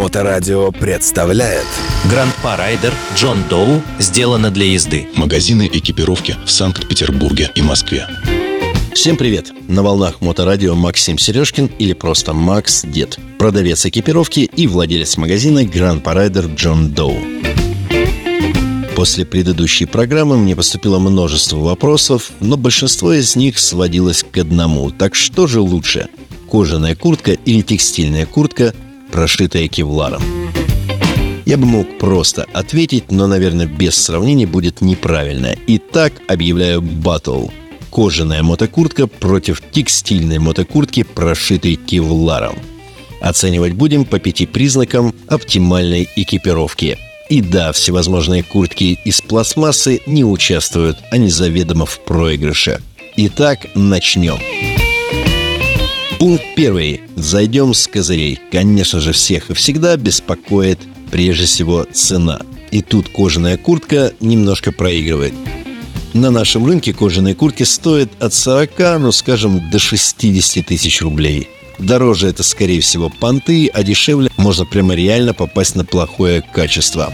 [0.00, 1.66] Моторадио представляет
[2.10, 5.06] Гранд Парайдер John Doe сделано для езды.
[5.14, 8.06] Магазины экипировки в Санкт-Петербурге и Москве.
[8.94, 9.52] Всем привет!
[9.68, 13.18] На волнах Моторадио Максим Сережкин или просто Макс Дед.
[13.38, 17.18] Продавец экипировки и владелец магазина Гранд Парайдер John Doe.
[18.96, 24.90] После предыдущей программы мне поступило множество вопросов, но большинство из них сводилось к одному.
[24.92, 26.08] Так что же лучше?
[26.50, 28.74] Кожаная куртка или текстильная куртка,
[29.10, 30.22] прошитая кевларом?
[31.46, 35.54] Я бы мог просто ответить, но, наверное, без сравнений будет неправильно.
[35.66, 37.48] Итак, объявляю батл.
[37.90, 42.56] Кожаная мотокуртка против текстильной мотокуртки, прошитой кевларом.
[43.20, 46.98] Оценивать будем по пяти признакам оптимальной экипировки–
[47.30, 52.82] и да, всевозможные куртки из пластмассы не участвуют, они заведомо в проигрыше.
[53.16, 54.38] Итак, начнем.
[56.20, 57.00] Пункт первый.
[57.16, 58.38] Зайдем с козырей.
[58.52, 60.78] Конечно же, всех и всегда беспокоит
[61.10, 62.42] прежде всего цена.
[62.70, 65.34] И тут кожаная куртка немножко проигрывает.
[66.12, 71.48] На нашем рынке кожаные куртки стоят от 40, ну скажем, до 60 тысяч рублей–
[71.80, 77.12] Дороже это, скорее всего, понты, а дешевле можно прямо реально попасть на плохое качество.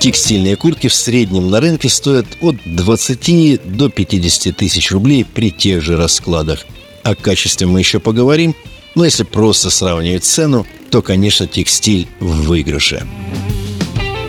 [0.00, 5.82] Текстильные куртки в среднем на рынке стоят от 20 до 50 тысяч рублей при тех
[5.82, 6.64] же раскладах.
[7.02, 8.54] О качестве мы еще поговорим,
[8.94, 13.06] но если просто сравнивать цену, то, конечно, текстиль в выигрыше.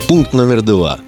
[0.08, 0.98] Пункт номер два.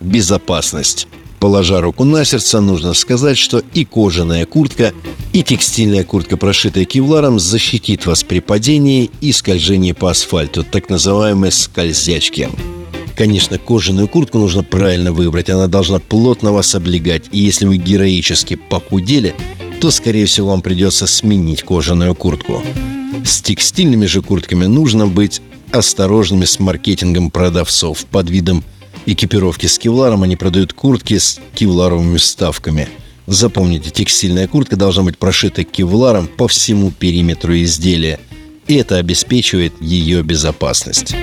[0.00, 1.08] Безопасность.
[1.40, 4.92] Положа руку на сердце, нужно сказать, что и кожаная куртка,
[5.32, 11.52] и текстильная куртка, прошитая кевларом, защитит вас при падении и скольжении по асфальту, так называемые
[11.52, 12.48] скользячки.
[13.16, 18.56] Конечно, кожаную куртку нужно правильно выбрать, она должна плотно вас облегать, и если вы героически
[18.56, 19.34] похудели,
[19.80, 22.62] то, скорее всего, вам придется сменить кожаную куртку.
[23.24, 25.40] С текстильными же куртками нужно быть
[25.72, 28.64] осторожными с маркетингом продавцов под видом
[29.06, 32.88] экипировки с кевларом, они продают куртки с кевларовыми вставками.
[33.26, 38.20] Запомните, текстильная куртка должна быть прошита кевларом по всему периметру изделия.
[38.68, 41.14] И это обеспечивает ее безопасность.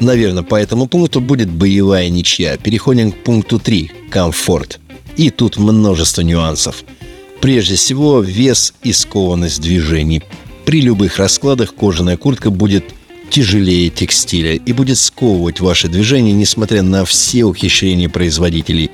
[0.00, 2.56] Наверное, по этому пункту будет боевая ничья.
[2.56, 4.80] Переходим к пункту 3– комфорт.
[5.16, 6.84] И тут множество нюансов.
[7.40, 10.22] Прежде всего, вес и скованность движений.
[10.66, 12.84] При любых раскладах кожаная куртка будет
[13.30, 18.90] тяжелее текстиля и будет сковывать ваши движения, несмотря на все ухищрения производителей.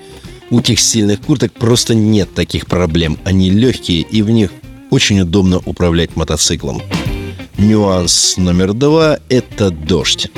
[0.51, 3.19] У текстильных курток просто нет таких проблем.
[3.25, 4.53] Они легкие и в них
[4.91, 6.83] очень удобно управлять мотоциклом.
[7.59, 10.29] Нюанс номер два– это дождь.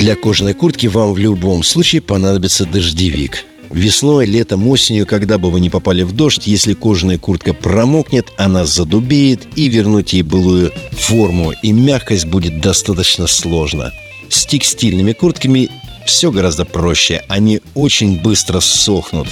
[0.00, 5.58] Для кожаной куртки вам в любом случае понадобится дождевик– Весной, летом, осенью, когда бы вы
[5.58, 11.52] не попали в дождь, если кожаная куртка промокнет, она задубеет, и вернуть ей былую форму
[11.62, 13.90] и мягкость будет достаточно сложно.
[14.28, 15.70] С текстильными куртками
[16.06, 19.28] все гораздо проще, они очень быстро сохнут.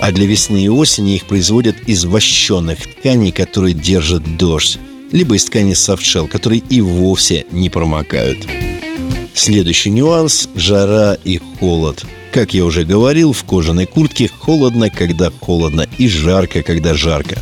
[0.00, 4.78] А для весны и осени их производят из вощенных тканей, которые держат дождь,
[5.12, 8.46] либо из ткани софтшелл, которые и вовсе не промокают.
[9.34, 15.86] Следующий нюанс– жара и холод– как я уже говорил, в кожаной куртке холодно, когда холодно,
[15.98, 17.38] и жарко, когда жарко.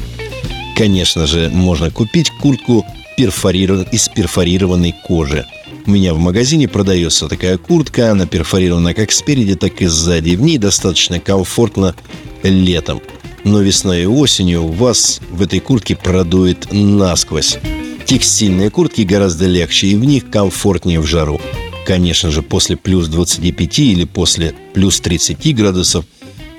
[0.77, 2.85] Конечно же, можно купить куртку
[3.17, 3.87] перфорирован...
[3.91, 5.47] из перфорированной кожи.
[5.87, 10.37] У меня в магазине продается такая куртка, она перфорирована как спереди, так и сзади.
[10.37, 11.95] В ней достаточно комфортно
[12.43, 13.01] летом.
[13.45, 17.57] Но весной и осенью вас в этой куртке продует насквозь.
[18.05, 21.41] Текстильные куртки гораздо легче и в них комфортнее в жару.
[21.85, 26.05] Конечно же, после плюс 25 или после плюс 30 градусов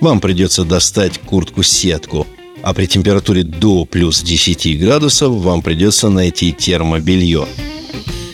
[0.01, 2.27] вам придется достать куртку-сетку,
[2.61, 7.47] а при температуре до плюс 10 градусов вам придется найти термобелье.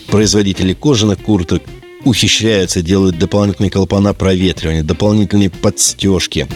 [0.07, 1.61] Производители кожаных курток
[2.03, 6.47] ухищряются, делают дополнительные клапана проветривания, дополнительные подстежки.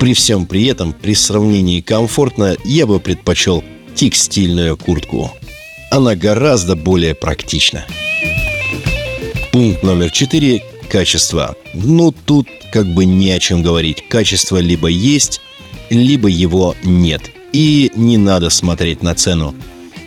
[0.00, 3.62] При всем при этом, при сравнении комфортно, я бы предпочел
[3.94, 5.30] текстильную куртку.
[5.92, 7.84] Она гораздо более практична.
[9.52, 11.54] Пункт номер четыре– качество.
[11.74, 14.02] Ну, тут как бы не о чем говорить.
[14.08, 15.42] Качество либо есть,
[15.90, 17.30] либо его нет.
[17.52, 19.54] И не надо смотреть на цену.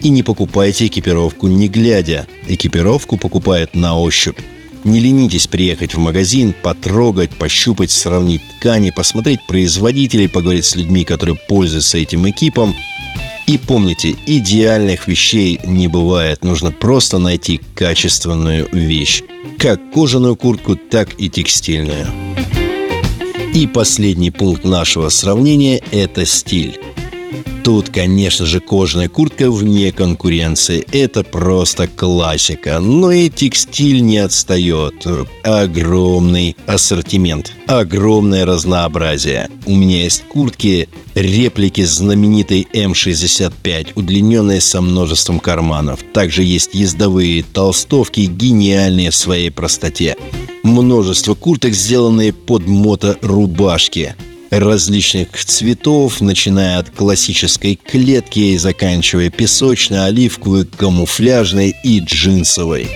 [0.01, 2.25] И не покупайте экипировку не глядя.
[2.47, 4.39] Экипировку покупают на ощупь.
[4.83, 11.37] Не ленитесь приехать в магазин, потрогать, пощупать, сравнить ткани, посмотреть производителей, поговорить с людьми, которые
[11.47, 12.73] пользуются этим экипом–
[13.47, 16.43] и помните, идеальных вещей не бывает.
[16.43, 19.21] Нужно просто найти качественную вещь.
[19.59, 22.07] Как кожаную куртку, так и текстильную.
[23.53, 26.79] И последний пункт нашего сравнения– это стиль.
[27.65, 30.85] Тут, конечно же, кожаная куртка вне конкуренции.
[30.91, 32.79] Это просто классика.
[32.79, 35.07] Но и текстиль не отстает.
[35.41, 37.53] Огромный ассортимент.
[37.65, 39.49] Огромное разнообразие.
[39.65, 46.01] У меня есть куртки, реплики знаменитой М65, удлиненные со множеством карманов.
[46.13, 50.15] Также есть ездовые толстовки, гениальные в своей простоте.
[50.61, 54.13] Множество курток, сделанные под моторубашки
[54.59, 62.87] различных цветов, начиная от классической клетки и заканчивая песочной, оливковой, камуфляжной и джинсовой.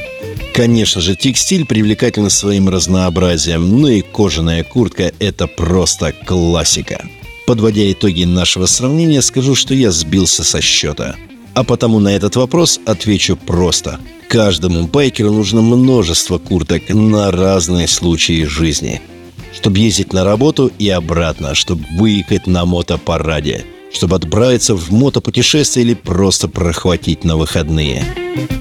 [0.53, 7.05] Конечно же, текстиль привлекателен своим разнообразием, но и кожаная куртка– это просто классика.
[7.45, 11.15] Подводя итоги нашего сравнения, скажу, что я сбился со счета.
[11.53, 13.99] А потому на этот вопрос отвечу просто.
[14.27, 19.01] Каждому байкеру нужно множество курток на разные случаи жизни–
[19.53, 25.93] чтобы ездить на работу и обратно, чтобы выехать на мотопараде, чтобы отправиться в мотопутешествие или
[25.93, 28.05] просто прохватить на выходные.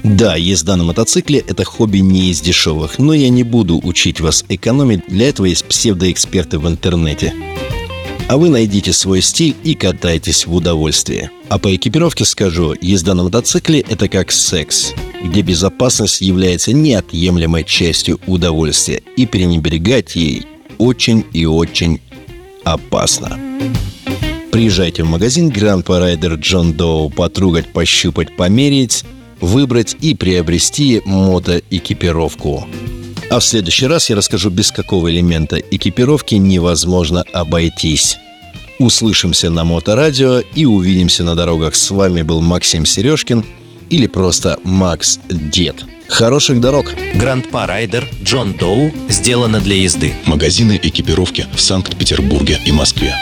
[0.03, 4.43] Да, езда на мотоцикле– это хобби не из дешевых, но я не буду учить вас
[4.49, 7.33] экономить, для этого есть псевдоэксперты в интернете.
[8.27, 11.31] А вы найдите свой стиль и катайтесь в удовольствие.
[11.47, 14.93] А по экипировке скажу, езда на мотоцикле– это как секс,
[15.23, 20.45] где безопасность является неотъемлемой частью удовольствия, и пренебрегать ей
[20.79, 22.01] очень и очень
[22.63, 23.39] опасно.
[24.51, 29.03] Приезжайте в магазин Grand Rider John Doe потрогать, пощупать, померить,
[29.39, 32.67] выбрать и приобрести мотоэкипировку.
[33.29, 38.17] А в следующий раз я расскажу, без какого элемента экипировки невозможно обойтись.
[38.79, 41.75] Услышимся на Моторадио и увидимся на дорогах.
[41.75, 43.45] С вами был Максим Сережкин
[43.89, 45.85] или просто Макс Дед.
[46.09, 46.93] Хороших дорог!
[47.15, 50.13] Гранд Парайдер Джон Доу сделано для езды.
[50.25, 53.15] Магазины экипировки в Санкт-Петербурге и Москве.